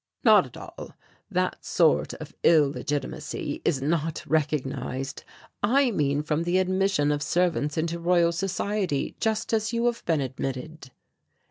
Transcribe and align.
"Not 0.23 0.47
at 0.47 0.57
all; 0.57 0.95
that 1.29 1.63
sort 1.63 2.15
of 2.15 2.33
illegitimacy 2.43 3.61
is 3.63 3.83
not 3.83 4.23
recognized. 4.25 5.23
I 5.61 5.91
mean 5.91 6.23
from 6.23 6.41
the 6.41 6.57
admission 6.57 7.11
of 7.11 7.21
servants 7.21 7.77
into 7.77 7.99
Royal 7.99 8.31
Society, 8.31 9.15
just 9.19 9.53
as 9.53 9.73
you 9.73 9.85
have 9.85 10.03
been 10.05 10.19
admitted." 10.21 10.89